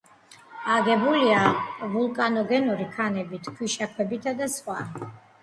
აგებულია 0.75 1.41
ვულკანოგენური 1.91 2.89
ქანებით, 2.97 3.53
ქვიშაქვებითა 3.61 4.35
და 4.43 4.51
სხვა. 4.57 4.81